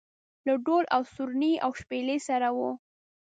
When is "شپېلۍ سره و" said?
1.81-2.57